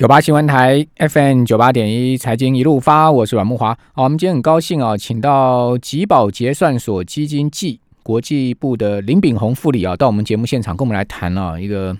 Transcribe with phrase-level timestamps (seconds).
[0.00, 3.76] 九八新闻台 FM 九八点一财经一路发，我是阮木华。
[3.92, 11.94] 好，我们今天很高兴啊，请到吉宝结算所基金暨国际部的林炳宏副理啊，到我们节目现场跟我们来谈啊，一个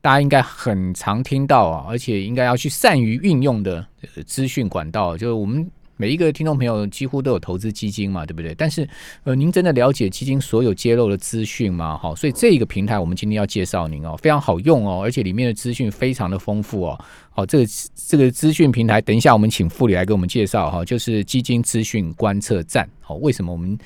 [0.00, 3.86] 大家应该很常听到啊，而且应该要去善于运用的
[4.24, 5.70] 资讯管道，就是我们。
[6.00, 8.54] 每一个听众朋友几乎都有投资基金嘛，对不对？
[8.54, 8.88] 但是，
[9.24, 11.98] 呃，您真的了解基金所有揭露的资讯吗？
[11.98, 17.04] 好，所以这一个平台我们今天要介绍您哦，非常好用哦，而且里面的资讯非常的丰富哦。
[17.30, 17.66] 好，这个
[18.06, 22.88] 这个资讯平台，等一下我们请副理来给我们介绍哈，就是基金资讯观测站。
[23.00, 23.76] 好，为什么我们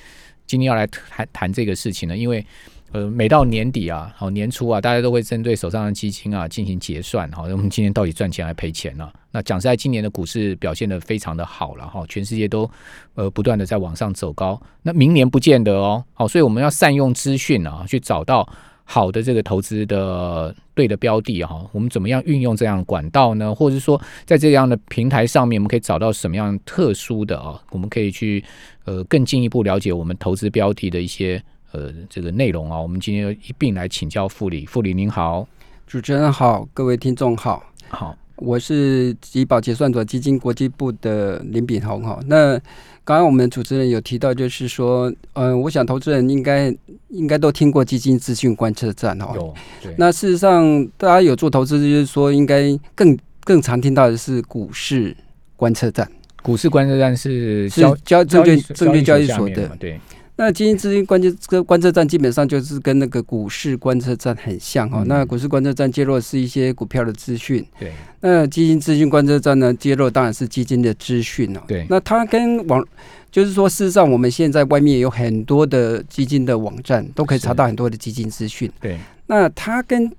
[0.46, 2.14] 今天要来谈谈这个事情呢？
[2.14, 2.44] 因为
[2.92, 7.30] 呃，每到年底啊，好年初啊，大家都会针对手上的基金啊进行结算。
[7.32, 9.10] 好，我们今年到底赚钱还赔钱呢？
[9.30, 12.70] 那讲实在，今年的股市表现的非常的好了哈，全世界都
[13.14, 14.60] 呃不断的在往上走高。
[14.82, 16.04] 那明年不见得哦。
[16.12, 18.46] 好，所以我们要善用资讯啊，去找到
[18.84, 21.66] 好的这个投资的对的标的哈。
[21.72, 23.54] 我们怎么样运用这样管道呢？
[23.54, 27.58] 或者是说，在这样的平台上面，我们可以找到什么样特殊的啊？
[27.70, 28.44] 我们可以去
[28.84, 31.42] 呃更进一步了解我们投资标的的一些。
[31.72, 34.66] 呃，这个内容啊，我们今天一并来请教副理。
[34.66, 35.46] 副理您好，
[35.86, 37.64] 主持人好，各位听众好。
[37.88, 42.20] 好，我是吉宝结算所基金国际部的林炳宏哈。
[42.26, 42.58] 那
[43.04, 46.74] 刚刚我们主持人有提到，就是说，嗯，我想投资人应该
[47.08, 49.32] 应该都听过基金资讯观测站哈。
[49.34, 49.54] 有。
[49.96, 55.16] 那事实上，大家有做投资，就是说，应该更更常听到的是股市
[55.56, 56.06] 观测站。
[56.42, 59.98] 股市观测站是交交证券证券交易所的，对。
[60.34, 65.04] 那基金资金关键这个观测站基本上就是跟那个股市观测站很像哈。
[65.06, 67.92] 那股市观测站揭露是一些股票的资讯，对。
[68.20, 71.86] 那基金资讯观测站呢，揭露当然是基金的资讯了，对。
[71.90, 72.82] 那它跟网，
[73.30, 78.98] 就是说，事实上我们现在外面有很多的基金的网站，都可以查到很多的基金资讯，对。
[79.26, 80.10] 那它跟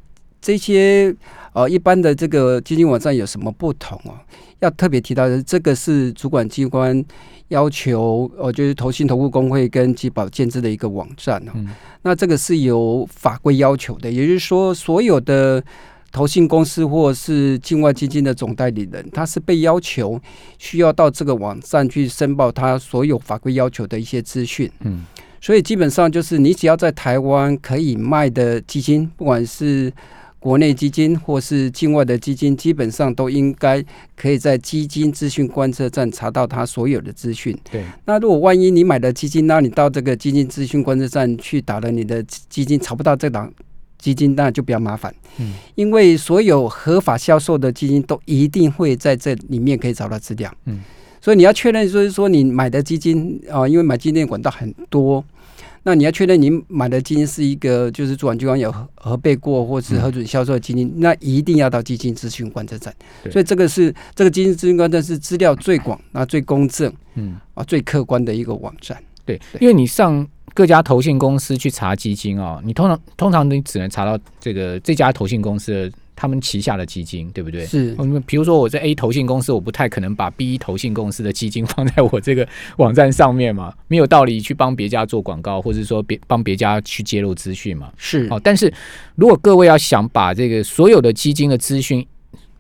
[0.44, 1.16] 这些
[1.54, 4.20] 呃一般的这个基金网站有什么不同哦？
[4.60, 7.04] 要特别提到的，这个是主管机关。
[7.50, 11.52] 要求呃，就是投信投顾工会跟基保建制的一个网站哦。
[12.02, 15.64] 那这个是有法规要求的，也就是说，所有的
[16.12, 20.20] 投信公司或是境外基金的总代理人，他是被要求
[20.58, 24.72] 需要到这个网站去申报他所有法规要求的一些资讯。
[24.80, 25.06] 嗯，
[25.40, 29.94] 所以基本上就是你只要在台湾可以卖的基金，不管是
[30.44, 33.82] 国内基金或是境外的基金，基本上都应该
[34.14, 37.58] 可以在基金资讯观测站查到它所有的资讯。
[37.72, 43.50] 对，那如果万一你买的基金，那你到这个基金资讯观测站去打了你的基金，查不到这档
[43.98, 45.16] 基金，那就比较麻烦。
[45.38, 50.54] 嗯，因为所有合法销售的基金都一定会在这里面可以找到资料。
[50.66, 50.82] 嗯，
[51.22, 55.24] 所以你要确认，就是说你买的基金啊，因为买基金管道很多。
[55.84, 62.94] 那你要确认你买的基金是一个就是主管机关有核备过或是核准销售的基金，那一定要到基金咨询观测站。
[63.32, 68.98] 所以这个是这个基金咨询观测是资料最广、那最公正、嗯啊最客观的一个网站。
[69.26, 75.98] 对，因为你上各家投信公司去查基金哦，你通常通常你只能查到这个这家投信公司的。
[76.16, 77.66] 他们旗下的基金，对不对？
[77.66, 77.94] 是。
[77.98, 82.48] 我们比如说，我在 A 投信公司，我不太可能把 B 投信公司的基金放在我这个
[82.78, 87.92] 网站上面嘛， 没有道理去帮别家做广告，或者说别帮别家去揭露资讯嘛。
[87.98, 88.28] 是。
[88.30, 88.72] 哦，但是
[89.16, 92.06] 如果各位要想把这个所有的基金的资讯，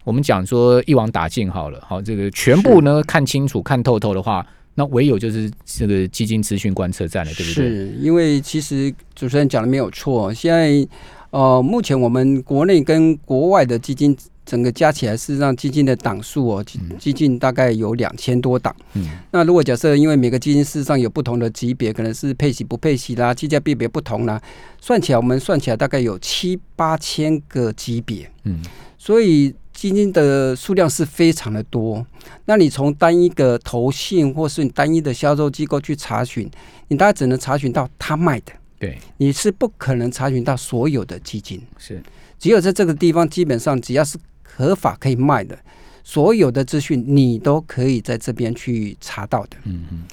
[0.03, 7.70] 我们讲说一网打尽好了，好，这个全部呢看清楚、看透透的话，那唯有就是这个基金资讯观测站了，对不对？
[7.70, 10.88] 是因为其实主持人讲的没有错，现在。
[11.33, 16.63] 呃，目前我们国内跟国外的基金整个加起来，事实上基金的档数哦，
[16.99, 18.73] 基金大概有两千多档。
[18.94, 24.39] 嗯，那如果假设因为每个基金事实上有不同的级别，可能是配息不配息啦，计价币别不同啦，
[24.79, 28.29] 算起来我们算起来大概有七八千个级别。
[28.43, 28.59] 嗯，
[28.99, 32.05] 所以基金的数量是非常的多。
[32.45, 36.47] 那你从单一的投信或是你单一的销售机构去查询，
[36.89, 38.53] 你大概只能查询到他卖的。
[38.83, 42.03] 对，你是不可能查询到所有的基金，是
[42.38, 45.57] 只有在这个地方，基本上只要是合法可以卖的，
[46.03, 49.55] 所有的资讯你都可以在这边去查到的。
[49.63, 50.03] 嗯嗯。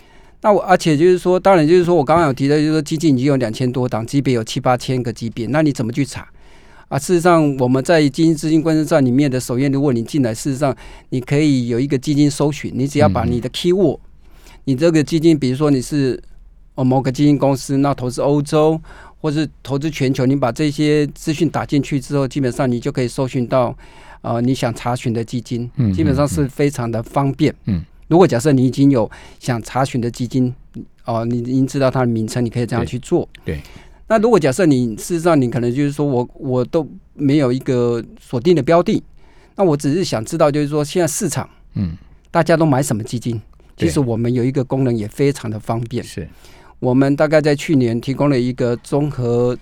[0.43, 6.29] 那我而且就是说，当然就是说我刚刚有提到，就是说基金已经有两千多档，级别有七八千个级别，那你怎么去查
[6.87, 6.97] 啊？
[6.97, 10.73] 事实上，我们在基金资金观测站里面的首页，如果你进来，事实上
[11.09, 13.99] 你可以有一个基金搜寻，你只要把你的 keyword，
[14.67, 16.23] 你这个基金，比如说你是。
[16.77, 18.81] 某个基金公司，那投资欧洲
[19.21, 23.77] 或是投资全球，你把这些资讯打进去之后，基本上你就可以搜寻到
[24.23, 27.55] 呃你想查询的基金，嗯基本上是非常的方便。
[27.67, 30.55] 嗯，如果假设你已经有想查询的基金，
[31.05, 33.29] 哦，你已经知道它的名称，你可以这样去做。
[33.45, 33.61] 对。
[34.07, 39.01] 那如果假设你事实上你可能就是说我我都没有一个锁定的标的，
[39.55, 41.97] 那我只是想知道，就是说现在市场，嗯，
[42.31, 43.41] 大家都买什么基金？
[43.77, 46.29] 其实我们有一个功能也非常的方便，是
[46.81, 49.57] 我们大概在去年提供了一个综合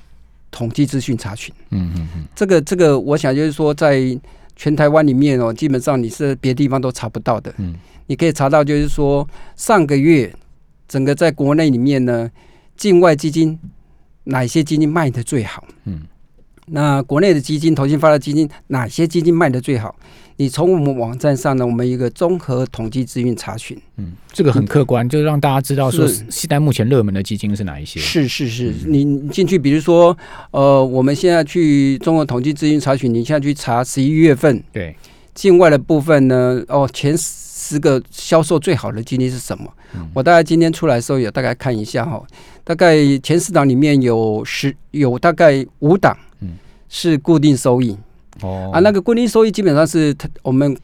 [0.50, 1.54] 统计资讯查询。
[1.70, 4.18] 嗯嗯嗯，这个这个，我想就是说，在
[4.56, 7.52] 全台湾里面哦，基本上你是别地方都查不到的。
[7.58, 7.74] 嗯，
[8.06, 10.34] 你可以查到，就是说上个月
[10.88, 12.30] 整个在国内里面呢，
[12.76, 13.58] 境外基金
[14.24, 15.64] 哪些基金卖的最好？
[15.84, 16.02] 嗯。
[16.70, 19.96] 那国内的基金、投信发的基金，哪些基金卖的最好？
[20.40, 27.98] 你从我们网站上呢，我们一个综合统计资讯查询，嗯，这个很客观，就让大家知道说现在目前热门的基金是哪一些。
[27.98, 30.16] 是是是，你进去，比如说，
[30.52, 34.94] 呃，我们现在去综合统计资讯查询，你现在去查十一月份，对，
[35.34, 39.68] 境外的部分呢，哦，前十个销售最好的基金是什么？
[40.14, 42.24] 我大概今天出来的时候有大概看一下哈，
[42.62, 46.16] 大概前十档里面有十有大概五档。
[46.90, 47.94] 是固定收益
[48.42, 50.76] 哦啊，那个固定收益基本上是我们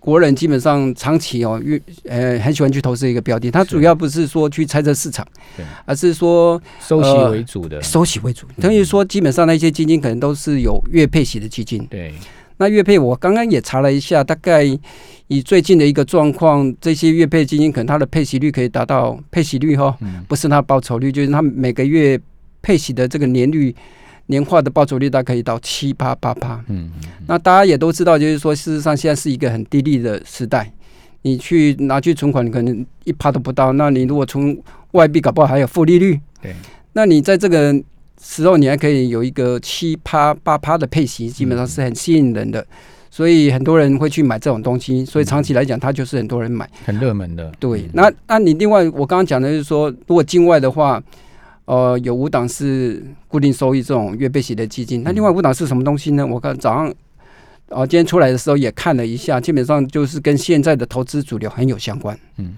[0.00, 3.50] 国人基本上长期哦，越呃很喜欢去投资一个标的。
[3.50, 8.46] 它主要不是说去猜测市场，对，而是说收息为主的，收息为主。
[8.60, 11.84] 等于说，基本上那些基金可能都是有月配息的基金。
[11.88, 12.14] 对，
[12.58, 14.64] 那月配我刚刚也查了一下，大概
[15.26, 19.94] 以最近的一个状况，这些月配基金可能它的配息率可以达到配息率哈，
[20.28, 22.18] 不是它报酬率，就是它每个月
[22.62, 23.74] 配息的这个年率。
[24.30, 26.90] 年化的报酬率大概可以到七八八八，嗯，
[27.26, 30.70] 那大家也都知道，就是说，事实上现在是一个很低利的时代，
[31.22, 33.72] 你去拿去存款，你可能一趴都不到。
[33.72, 34.54] 那你如果从
[34.92, 36.54] 外币搞不好还有负利率，对，
[36.92, 37.74] 那你在这个
[38.22, 42.66] 时候你还可以有一个七趴八趴的配息，基本上是很吸引人的，
[43.10, 47.50] 所以很多人会去买这种东西，所以长期来讲，它就是很多人买，很热门的。
[47.58, 51.02] 对，那那你另外我刚刚讲的就是说，如果境外的话。
[51.68, 56.26] 呃，有五档是固定收益这种月配息的基金，那另外五档是什么东西呢？
[56.26, 56.94] 我看早上，
[57.68, 62.18] 哦，今天出来的时候也看了一下，基本上就是跟现在的投资主流很有相关。
[62.38, 62.56] 嗯，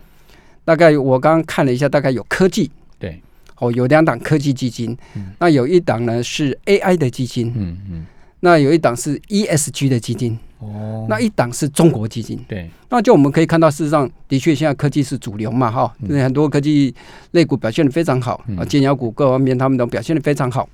[0.64, 2.70] 大概我刚刚看了一下，大概有科技，
[3.00, 3.20] 对，
[3.58, 4.96] 哦，有两档科技基金，
[5.40, 8.06] 那有一档呢是 AI 的基金，嗯嗯，
[8.40, 10.38] 那有一档是 ESG 的基金。
[10.58, 16.94] 哦，那一档是中国基金，对，那就我们可以看到，事实上的确现在科技是主流嘛，哈，很多科技
[17.30, 20.68] 类股表现的非常好啊，尖牙股各方面他们都表现的非常好。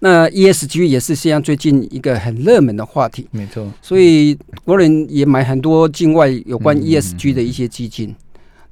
[0.00, 8.12] 那 ESG 也是现在最近一个很热门的话题，没错，所以国人也买很多境外有关 ESG 的一些基金，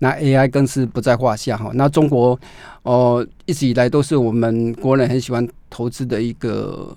[0.01, 1.71] 那 AI 更是不在话下哈。
[1.75, 2.37] 那中国
[2.83, 6.97] 哦，一直以来都是我们国人很喜欢投资的一个。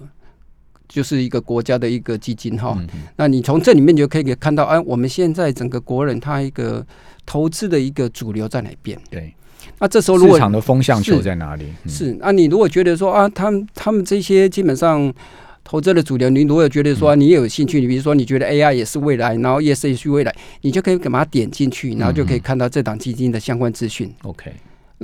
[0.96, 2.82] 就是一个国家的一个基金哈，
[3.18, 6.86] 那你从这里面就可以看到，哎，我们现在整个国人他一个
[7.26, 8.98] 投资的一个主流在哪边？
[9.10, 9.36] 对，
[9.78, 11.66] 那这时候如果市场的风向球在哪里？
[11.86, 15.14] 是，那你如果觉得说啊，他们他们这些基本上
[15.66, 24.10] 投资的主流，你如果觉得说你也有兴趣，你比如说你觉得 AI 也是未来，然后 ES 也是未来，你就可以把它点进去，然后就可以看到这档基金的相关资讯。
[24.24, 24.54] OK。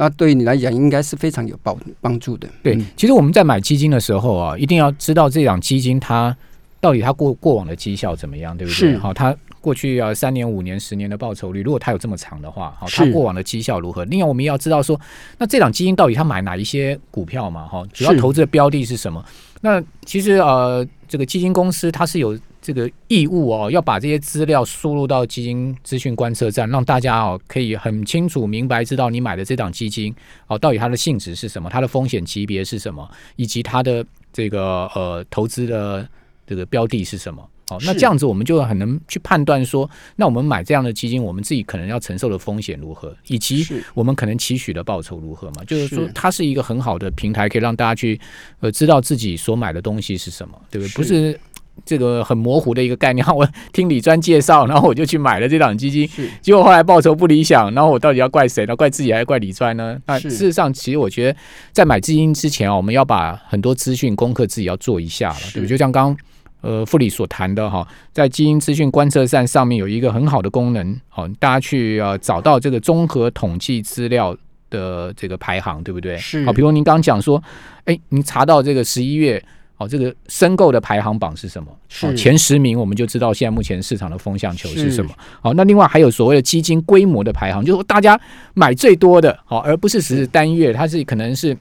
[0.01, 2.49] 那对于你来讲，应该是非常有帮帮助的。
[2.63, 6.35] 对，其实我们在买基金的时候啊，一定要知道这档基金它
[6.79, 8.97] 到底它过过往的绩效怎么样，对不对？
[8.97, 14.03] 好，它过去啊三年、五年、十年的报酬率，如果它有这么长的话，好，它过往的绩效如何？
[14.05, 14.99] 另外，我们也要知道说，
[15.37, 17.67] 那这档基金到底它买哪一些股票嘛？
[17.67, 19.23] 哈，主要投资的标的是什么？
[19.61, 22.35] 那其实呃，这个基金公司它是有。
[22.61, 30.13] 这个义务哦，要把这些资料输入到基金资讯观测站，让大家哦可以很清楚明白知道你买的这档基金
[30.47, 36.07] 哦到底它的性质是什么，它的风险级别是什么，以及它的这个呃投资的
[36.45, 37.47] 这个标的是什么。
[37.69, 45.63] 哦，那这样子我们就很能去判断说，那我们买这样的基金，我们自己可能要承受的风险如何，以及我们可能期许的报酬如何嘛？
[45.63, 48.19] 就是说，它是一个很好的平台，可以让大家去
[48.59, 50.93] 呃知道自己所买的东西是什么，对不对？
[50.93, 51.39] 不是。
[51.85, 56.09] 这个很模糊的一个概念，我听李专介绍，然后我就去买了这档基金，
[56.41, 58.75] 结果后来报酬不理想，然后我到底要怪谁呢？
[58.75, 59.97] 怪自己还是怪李专呢？
[60.05, 61.39] 那事实上，其实我觉得
[61.71, 65.67] 在买基金之前啊，我们要把很多资讯功课自己要做一下了，对不对？
[65.67, 66.15] 就像刚
[66.61, 74.35] 呃傅里所谈的哈，在基因资讯观测站上面有一个很好的功能，好，大家去呃找到这个综合统计资料
[74.69, 76.17] 的这个排行，对不对？
[76.17, 77.41] 是好，比如您刚讲说，
[77.85, 79.43] 哎，您查到这个十一月。
[79.81, 81.67] 哦，这个申购的排行榜是什么？
[81.89, 85.11] 是前十名，我们就知道现在目前市场的风向球是什么。
[85.41, 88.19] 好，那另外还有所谓的基金规模的排行，就是大家
[88.53, 91.57] 买最多的，好，而不是只是单月，它是可能是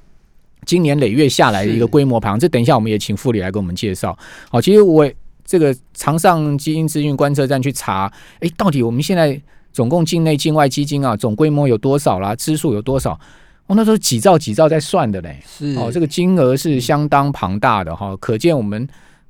[0.67, 2.39] 今年累月下来的一个规模排行。
[2.39, 4.17] 这等一下我们也请副理来给我们介绍。
[4.51, 5.11] 好，其实我
[5.45, 9.41] 这个常上基金资讯观测站去查，哎，到底我们现在
[9.73, 12.37] 总共境内境外基金啊，总规模有多少啦？
[12.37, 13.19] 支数有多少？
[13.71, 18.85] 我那时候几兆几兆在算的嘞，是哦，这个金额是相当庞大的哈，可见我们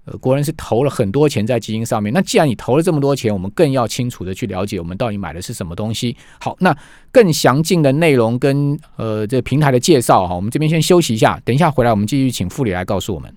[0.06, 2.10] 呃，国人是投了很多钱在基金上面。
[2.10, 6.16] 那既然你投了这么多钱，我们更要清楚的去了解我们到底买的是什么东西。
[6.40, 6.74] 好，那
[7.12, 13.30] 更详尽的内容跟呃这平台的介绍哈，我们这边先休息一下，等一下回来我们继续请副理来告诉我们。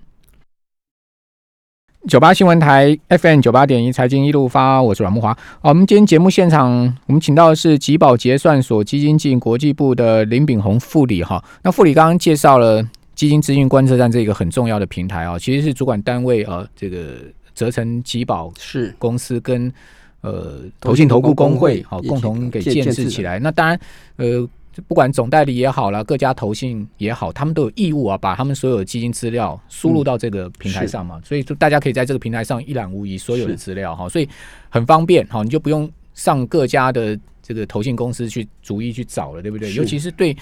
[2.06, 5.32] 九八新闻台 FM 九八点一财经一路发，我是阮木华。
[5.62, 6.70] 好，我们今天节目现场，
[7.06, 11.42] 我们请到的是吉宝结算所基金经营国际部的林炳宏副理哈。
[11.62, 17.14] 那副理刚刚介绍了基金资讯观测站这个很重要的平台啊，其实是主管单位呃这个
[17.54, 19.72] 泽成吉宝是公司跟
[20.20, 23.38] 呃投信投顾工会好共同给建制起来。
[23.38, 23.80] 那当然
[24.16, 24.46] 呃。
[24.88, 31.20] 不管总代理也好啦，各家投信也好，他们都有义务啊，把他们所有的基金资料输入到这个平台上嘛。
[31.24, 34.28] 所以就大家可以在这个平台上一览无遗所有的资料哈，所以
[34.68, 39.72] 很方便哈，你就不用上各家的这个投信公司去逐一去找了，对不对？
[39.74, 40.36] 尤其是对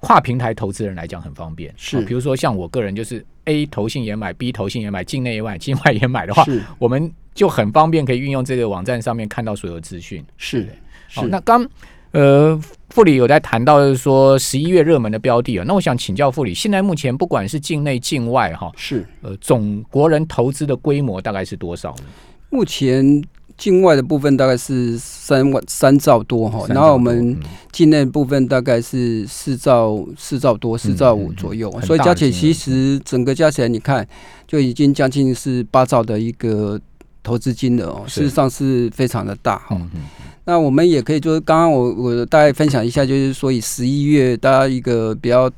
[0.00, 1.72] 跨平台投资人来讲很方便。
[1.76, 6.44] 是，比如说像我个人就是 A 投信也买，B 投信也买，境内也买，境外也买的话，
[6.78, 10.24] 我们就很方便可以运用这个网站上面看到所有资讯。
[10.36, 10.72] 是的，
[11.14, 11.64] 好，那刚。
[12.12, 19.06] 呃，副理有在谈到就是说十一月热门的标的啊，那我想请教副理，现在目前不管是境内境外哈，是。
[19.22, 22.04] 呃总国人投资的规模大概是多少呢？
[22.50, 23.22] 目前
[23.56, 27.38] 境外的部分大概是三万三兆多哈，然后我们
[27.70, 34.04] 境内部分大概是四兆四兆多四兆五左右，所以加起来其实整个加起来你看
[34.48, 36.80] 就已经将近是八兆的一个
[37.22, 39.80] 投资金额哦，事实上是非常的大哈。
[40.44, 45.50] 那我们也可以，就是刚刚我我大概分享一下，就是说以十一月大家一个比较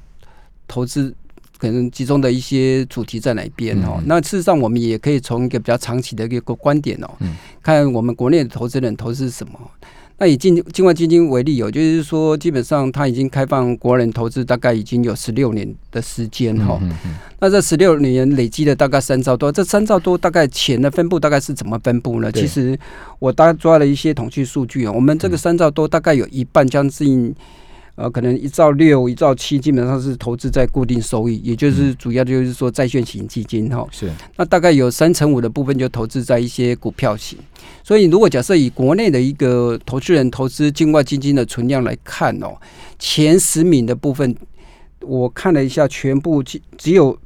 [0.66, 1.14] 投资
[1.58, 4.02] 可能集中的一些主题在哪边哦。
[4.06, 7.08] 那事实上我们也可以从一个比较长期的一个观点哦，
[7.62, 9.52] 看我们国内的投资人投资什么。
[10.22, 16.80] 那以境境外基金为例，有就是说，基本上它已经开放国人投资，大概已经有十六年的时间哈。
[17.40, 22.30] 那这十六年累积了大概三兆多，这三兆多大概钱的分布大概是怎么分布呢？
[22.30, 22.78] 其实
[23.18, 27.34] 我大概抓了一些统计数据啊，我们这个三兆多大概有一半将近。
[27.94, 33.86] 呃，可能一兆六、一兆七，基本上是投资在固定收益，也就是主要就是说债券型基金哈。
[33.90, 34.10] 是。
[34.36, 37.38] 那大概有三成五的部分就投资在一些股票型。
[37.84, 42.56] 所以，如果假设以国内的一个投资人投资境外基金的存量来看哦，
[42.98, 44.34] 前十名的部分，
[45.00, 47.16] 我看了一下，全部只只有。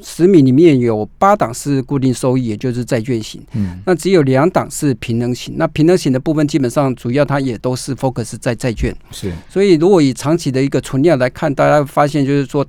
[0.00, 3.42] 十米里面有八档是固定收益，也就是债券型。
[3.52, 5.54] 嗯，那只有两档是平衡型。
[5.58, 8.94] 那平衡型的部分，基本上主要它也都是 focus 在债券。
[9.10, 12.66] 是，所以如果以长期的一个存量来看，大家发现就是说。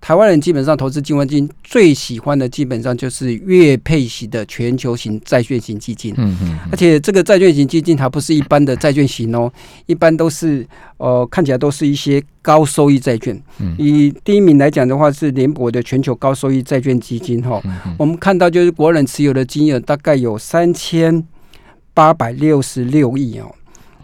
[0.00, 9.50] 台湾人基本上投资境外基金最喜欢的基本上就是月配息的全球型债券型基金，嗯嗯，而且这个债券型基金它不是一般的债券型哦，
[9.86, 10.64] 一般都是
[10.98, 13.40] 呃看起来都是一些高收益债券。
[13.78, 17.60] 以第一名来讲的话是联博的全球高收益债券基金哈，
[17.98, 21.24] 我们看到就是国人持有的金额大概有三千
[21.92, 23.52] 八百六十六亿哦，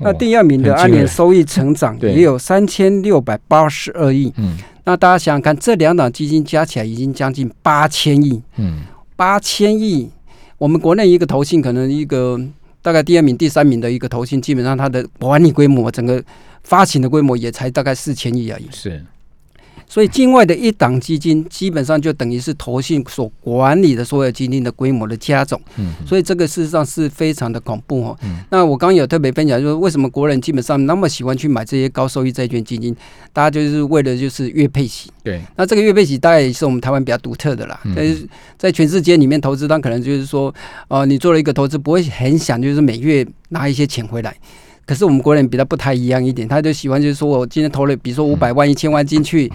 [0.01, 4.59] 那第二名的按年收益成长 也有三千六百八十二亿，嗯。
[4.85, 8.83] 那大家想想看，这两档基金加起来已经将近八千亿，嗯，
[9.15, 10.11] 八千亿。
[10.59, 12.41] 我们国内一个投信，可能一个
[12.81, 16.23] 大概第二名、第三名的一个投信，基本上它的管理规模，整个
[16.65, 18.69] 发行的规模也才大概四千亿而已。
[18.73, 19.05] 是。
[19.93, 28.19] 所以境外的一档基金基本上就等于是投信所管理的所有基金的规模的加总，嗯，所以这个事实上是非常的恐怖哦。
[28.49, 32.97] 那我刚刚有特别分享，就是为什么国人基本上那么喜欢去买这些高收益债券基金，
[33.35, 35.11] 大家就是为了就是月配息。
[35.23, 37.79] 对，那这个月配息大概也是我们台湾比较独特的啦。
[37.95, 40.55] 但是在全世界里面投资，它可能就是说，
[40.89, 44.35] 哦，你做了一个投资，不会很想就是每月拿一些钱回来。
[44.87, 49.51] 可是我们国人比较不太一样一点，他就喜欢就是说我今天投了，比如说五百万、一千万进去。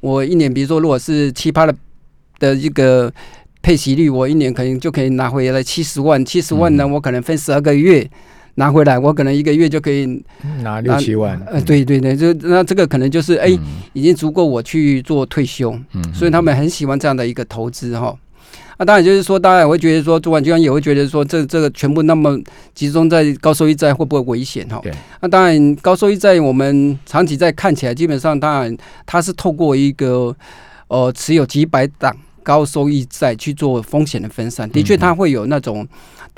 [0.00, 1.74] 我一年，比如说，如果是七八的
[2.38, 3.12] 的一个
[3.60, 6.24] 配息率，我一年可能就可以拿回来七十万。
[6.24, 8.08] 七十万呢，我可能分十二个月
[8.54, 10.22] 拿回来，我可能一个月就可以
[10.62, 11.36] 拿六七万。
[11.48, 13.48] 呃，对对对，就那这个可能就是哎，
[13.92, 15.76] 已经足够我去做退休。
[15.94, 18.16] 嗯，所以他们很喜欢这样的一个投资哈。
[18.78, 22.38] 那当然就是说，大家也会觉得说，主管机关也会觉得说，这这个全部那么
[22.74, 24.80] 集中在高收益债会不会危险哈？
[24.82, 24.92] 对。
[25.20, 30.34] 那当然，高收益债我们长期在看起来，基本上当然它是透过一个
[30.86, 35.86] 呃持有几百档高收益债去做风险的分散，的确它会有那种。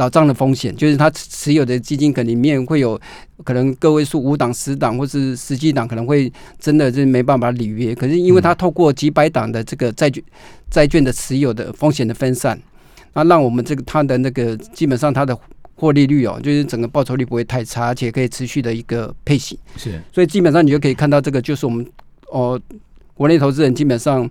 [0.00, 2.98] 倒账的风险，就是他持有的基金可能里面会有
[3.44, 7.94] 可能个位数五档、十档或是十几档，可能会真的是没办法履约。
[7.94, 10.24] 可是因为他透过几百档的这个债券
[10.70, 12.58] 债券的持有的风险的分散，
[13.12, 15.38] 那让我们这个它的那个基本上它的
[15.74, 19.58] 获利率哦，就是整个报酬率不会太差，而且可以持续的一个配息。
[19.76, 21.86] 是，所以基本上你就可以看到这个就是我们
[22.30, 22.58] 哦。
[23.20, 24.26] 国内投资人基本上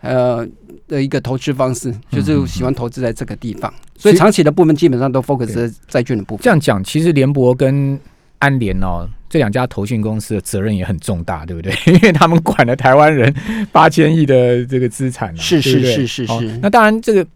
[0.00, 0.48] 呃
[0.88, 6.42] 的一个投资方式，就是喜欢投资在这个地方，所以长期的部分基本上都 focus 在债券的部分。
[6.42, 8.00] 这样讲，其实联博跟
[8.38, 11.70] 安联哦这两家投信公司的责任也很重大，对不对？
[11.92, 13.30] 因为他们管了台湾人
[13.72, 16.58] 八千亿的这个资产，是是是是是。
[16.62, 17.26] 那当然，这个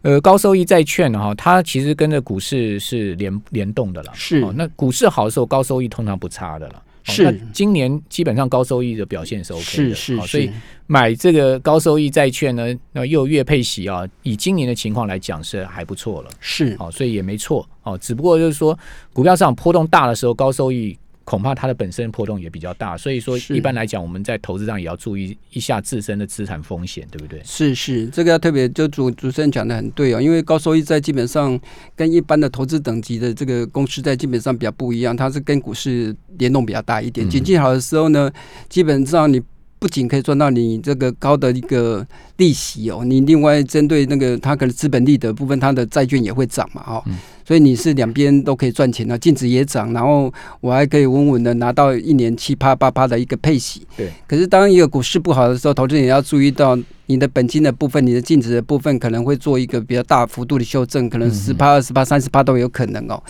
[0.00, 4.10] 呃高收益债券哈，它其实跟着股市是联联动的了。
[4.14, 6.82] 是，那股市好的时候，高收益通常不差的了。
[7.04, 10.50] 是，今年基本上高收益的表现是 OK 的，是是，所以
[10.86, 18.78] 买这个高收益债券呢，那又月配息啊，以今年的情况来讲是还不错了，是，哦，所以也没错，哦，只不过就是说
[19.12, 20.98] 股票市场波动大的时候，高收益。
[21.24, 27.40] 恐怕它的本身波动也比较大，所以说一般来讲，我们在投资上也要注意一下自身的资产风险，对不对？
[27.44, 31.58] 是是，这个要特别就主主持人讲的很对哦，因为高收益债基本上
[31.96, 37.28] 跟一般的投资等级的这个公司在基本上比较不一样，它是跟股市联动比较大一点。
[37.28, 38.30] 经济好的时候呢，
[38.68, 39.40] 基本上你
[39.78, 47.04] 不仅可以赚到你这个高的一个利息哦，你另外针对那个它可能资本利得部分，它的债券也会涨嘛，哈。
[47.46, 53.86] 所以你是两边都可以赚钱的，净值也涨，然后我还可以稳稳的拿到一年七八八八的一个配息。
[53.96, 54.10] 对。
[54.26, 63.22] 可是当一个股市不好的时候，投资人也要注意到你的本金的部分、你的净值的部分可能会做一个比较大幅度的修正，可能十趴、二十趴、三十趴都有可能哦。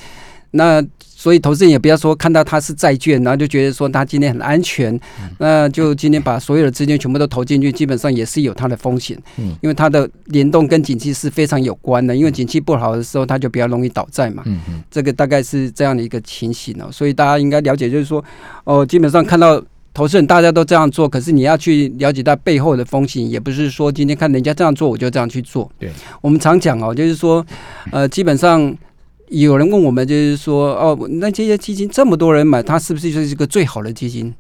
[0.57, 4.99] 那所以投资人也不要说看到它是债券，然后就觉得说它今天很安全，
[5.39, 9.19] 那就今天把所有的资金全部都投进去，基本上也是有它的风险。
[9.39, 14.43] 嗯，因为它的联动跟景气是非常有关的，因为景气不好的时候，它就比较容易倒债嘛。
[14.47, 16.89] 嗯嗯，这个大概是这样的一个情形哦。
[16.93, 18.23] 所以大家应该了解，就是说，
[18.65, 19.61] 哦，基本上看到
[19.95, 25.69] 投资人大家都这样做，可是你要去了解到背后的风险，也不是说今天看人家这样做我就这样去做。
[25.79, 27.45] 对，我们常讲哦，就是说，
[27.91, 28.77] 呃，基本上。
[29.29, 34.33] 有人问我们，就是说，哦，那这些基金这么多人买，它是不是就是一个最好的基金？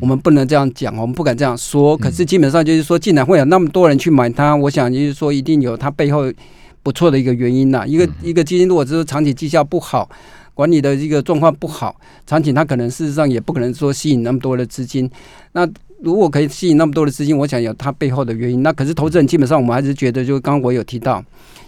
[0.00, 1.96] 我们不能这样讲，我们不敢这样说。
[1.96, 6.30] 可是基本上就是说，竟然会有那么多人去买它，我想就是说，一定有它背后
[6.82, 7.84] 不错的一个原因呐。
[7.86, 10.08] 一个一个基金如果是长期绩效不好，
[10.52, 11.94] 管理的一个状况不好，
[12.26, 15.08] 长期它可能事实上也不可能说吸引那么多的资金。
[15.52, 15.66] 那
[16.02, 18.62] 如果可以吸引那么多的资金，我想有它背后的原因。
[18.62, 21.22] 那可是投资人基本上我们还是觉得，就刚刚我有提到，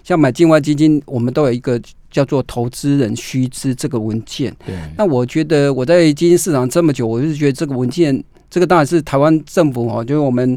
[0.05, 1.81] 像买境外基金，我们都有一个。
[2.13, 4.55] 叫做投资人须知这个文件。
[4.65, 4.77] 对。
[4.97, 10.57] 那我觉得我在基金市场这么久，我是觉得这个文件，这个当然是台湾政府哦，就是我们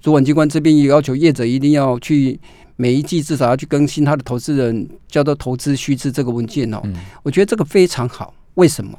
[0.00, 2.40] 主管机关这边也要求业者一定要去
[2.74, 6.80] 每一季至少要去更新他的投资人叫做投资须知这个文件哦。
[6.84, 6.96] 嗯。
[7.22, 8.98] 我觉得这个非常好，为什么？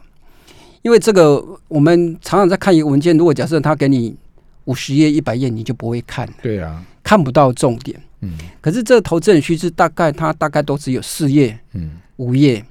[0.83, 4.15] 因为这个我们常常在看一个文件，如果假设他给你
[4.65, 6.29] 五十页、一百页，你就不会看。
[6.41, 6.85] 对啊。
[7.03, 7.99] 看不到重点。
[8.21, 12.65] 嗯，可是这个投资人须知大概它大概都只有四页，嗯，五页，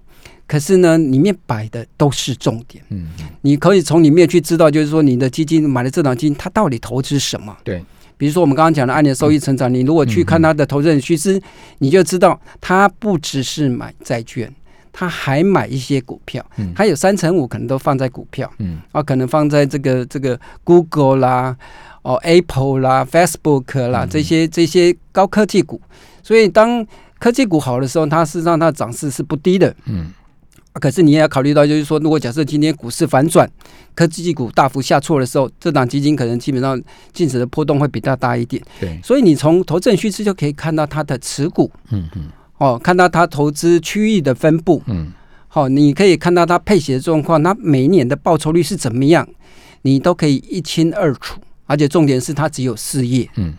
[0.46, 3.08] 可是呢，里面摆的都是重点，嗯，
[3.42, 7.56] 你可以从里面去知道，就是说你的基金买的这档基金，它到底投资什么？
[7.62, 7.82] 对，
[8.16, 11.40] 比如说我们刚刚讲的按年收益成长，你如果去看它的投资人须知，
[11.78, 14.52] 你就知道它不只是买债券，
[14.98, 21.54] 它还买一些股票，嗯，还有三成五可能都放在股票，嗯，啊，可能放在这个这个 Google 啦。
[22.00, 25.80] 哦，Apple 啦，Facebook 啦，这些这些高科技股，
[26.22, 26.86] 所以当
[27.18, 29.74] 科技股好的时候，它事实上它的涨势是不低的。
[29.86, 30.12] 嗯，
[30.74, 33.50] 可是你也要考虑到，就是说，如果假设今天股市反转，
[33.96, 36.80] 科技股大幅下挫的时候，这档基金可能基本上
[37.12, 38.62] 净值的波动会比较大一点。
[38.78, 41.68] 对，所以你从投证趋势就可以看到它的持股。
[41.90, 42.30] 嗯嗯。
[42.58, 44.82] 哦，看到它投资区域的分布。
[44.86, 45.12] 嗯。
[45.48, 49.26] 好，你可以看到它配息的状况，它每一年的报酬率是怎么样，
[49.82, 51.40] 你都可以一清二楚。
[51.68, 53.52] 而且重点是它只有四页，嗯，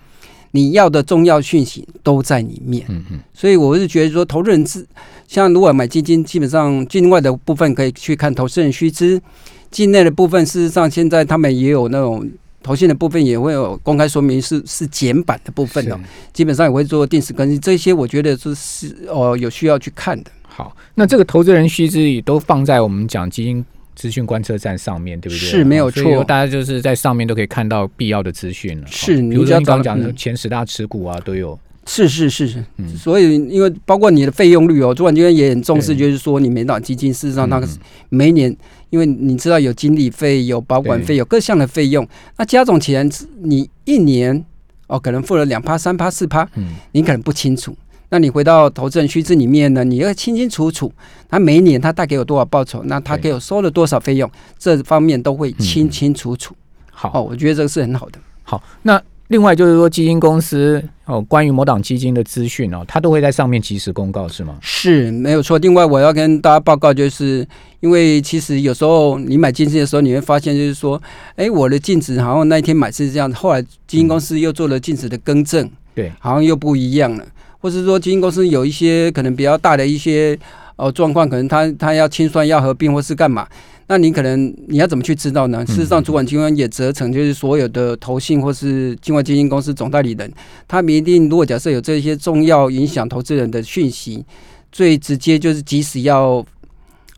[0.51, 4.87] 你要的重要讯息都在里面，嗯嗯，所以我是觉得说，投资人资
[5.27, 9.21] 像如果买基金，基本上境外的部分可以去看投资人须知，
[9.69, 12.25] 境内的部分事实上现在他们也有那种
[12.67, 15.97] 投信的部分也会有公开说明是是简版的部分的，
[16.33, 20.29] 基本上也会做定时更新，这些我觉得是是哦有需要去看的。
[20.43, 23.65] 好，那这个投资人须知也都放在我们讲基金。
[23.95, 25.49] 资讯观测站上面对不对？
[25.49, 28.85] 是没有错，大家就是在上面都可以看到必要的资讯了。
[28.85, 31.57] 是，比如说你刚刚讲的前十大持股啊，都有。
[31.87, 32.63] 是是是是，
[32.95, 37.67] 所以因为包括你的费用率哦，主管机关也很重视，就是说你每档基金事实上那个
[38.09, 38.55] 每年，
[38.89, 43.07] 因为你知道有经理费、有保管费、有各项的费用，那加总起来，
[43.41, 44.45] 你一年
[44.87, 47.75] 哦可能付了两趴、三趴、四趴，嗯，你可能不清楚。
[48.09, 49.83] 那你回到投资人须知里面呢？
[49.83, 50.89] 你要清清楚楚，
[51.27, 56.55] 他每一年他带给我多少报酬，那他给我收了多少费用，这方面都会清清楚楚。
[56.89, 58.17] 好，我觉得这个是很好的。
[58.43, 64.57] 好，那另外就是说，基金公司哦，关于某档基金的资讯哦，它都会在上面及时公告，是吗？
[64.61, 65.57] 是没有错。
[65.57, 67.45] 另外，我要跟大家报告，就是
[67.81, 71.01] 因为其实有时候你买基金的时候，你会发现就是说，
[71.35, 77.25] 哎，我的净值好像那一天买是这样，后来基金公司又做了净值的更正，对，好像又不一样了，
[77.59, 80.39] 或是说基金公司有一些可能比较大的一些
[80.77, 83.45] 呃状况，可能他他要清算、要合并或是干嘛。
[83.89, 85.65] 那你可能你要怎么去知道呢？
[85.65, 90.29] 事实上，主管机关也责成，就是所有的投信或是境外基金公司总代理人，
[90.67, 94.25] 他们一定如果假设有这些重要影响投资人的讯息，
[94.71, 96.45] 最直接就是即使要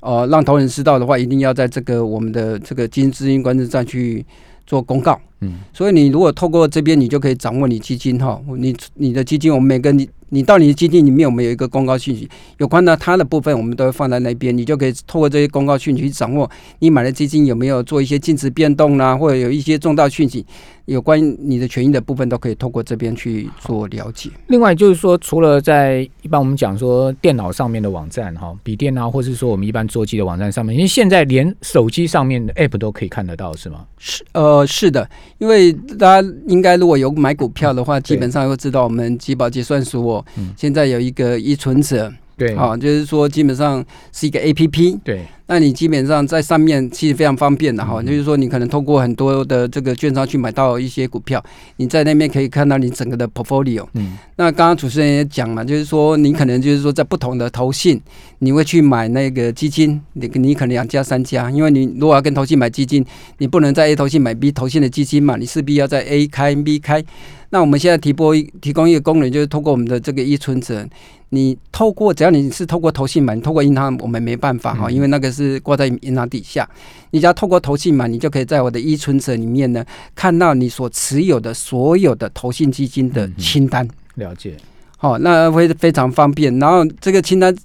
[0.01, 4.23] 呃让投人知道的话，一定要在这个我们的这个基金资金管理站去
[4.67, 5.19] 做公告。
[5.41, 10.09] 嗯，所以你如果透过这边，你就可以掌握你基金哈，你你的基金，我们每个你。
[10.31, 16.47] 你到你的基金里面，我们有一个公告信息，有关的它的部分，我们都会放在那边，你就可以透过这些公告讯息去掌握
[16.77, 20.45] 你买的基金有没有做一些净值变动啦，或者有一些重大讯息，
[20.85, 24.29] 有关你的权益的部分，都可以透过这边去做了解。
[24.49, 33.83] 另外就是说，除了在一般我们讲说电脑上面的网站哈，笔电啊，或是说我们一般座机的网站上面，因为现在连手机上面的 App 都可以看得到，是吗？
[33.97, 40.23] 是呃是的，因为大家应该如果有买股票的话，基本上会知道我们集保结算所。
[40.55, 45.25] 现在有一个依存者，对，啊，就是说基本上是一个 A P P，对。
[45.51, 51.43] 那你基本上在上面其实非常方便的哈，就是说你可能通过很多的这个券商去买到一些股票，
[51.77, 53.83] 你在那边可以看到你整个的 portfolio。
[53.93, 54.15] 嗯。
[54.35, 57.99] 那刚刚主持人也讲嘛，就是说你可能就是说在不同的投信，
[58.37, 63.03] 你会去买那个基金，你你可能两家三家，因为你如果要跟投信买基金，
[63.39, 67.03] 你不能在 A 投信买 B 投信的基金嘛，你势必要在 A 开 B 开。
[67.51, 70.87] 那我们现在提拨提供一个功能，就是通过我们的这个依存者，
[71.29, 76.67] 你透过只要你是透过投信买，你透过银行我们没办法哈，因为那个是挂在银行底下。
[77.11, 83.87] 你只要透过投信嘛，你就可以在我的依存者里面呢，看到你所持有的所有的投信基金的清单。
[84.15, 84.55] 了解，
[84.97, 86.57] 好，那会非常方便。
[86.59, 87.55] 然后这个清单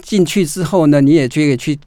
[0.00, 1.78] 进去之后呢，你也可以去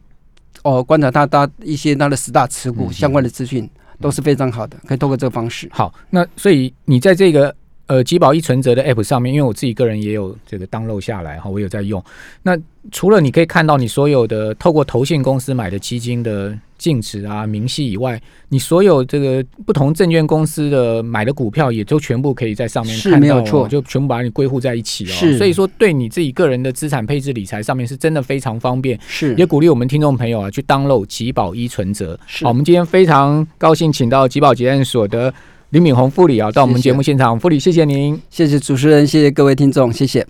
[0.63, 3.69] 哦观察它它一些它的十大持股相关的资讯。
[4.01, 5.69] 都是非常好的，可以透过这个方式。
[5.71, 7.55] 好，那所以你在这个
[7.87, 12.03] 呃吉宝一存折的 App 上面，因为我自己个人也有这个 download 下来哈，我有在用。
[12.43, 12.57] 那
[12.91, 16.57] 除了你可以看到你所有的透过投信公司买的基金的。
[16.77, 25.07] 净值啊，明细以外，你所有这个不同证券公司的买的股票，也都全部可以在上面看到，错，就全部把你归户在一起哦。
[25.07, 28.99] 是，所以说对你自己个人的资产配置理财上面是真的非常方便。
[29.07, 32.19] 是，也鼓励我们听众朋友啊去 download 吉宝一存折。
[32.27, 35.33] 是，好，我们今天非常高兴请到吉宝结案所的
[35.75, 40.23] 林敏宏副理啊到我们节目现场，副理谢谢您，谢谢主持人，谢谢各位听众，谢谢。